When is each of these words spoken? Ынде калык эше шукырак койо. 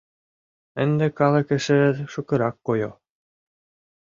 Ынде 0.83 1.05
калык 1.17 1.47
эше 1.57 1.79
шукырак 2.11 2.55
койо. 2.67 2.91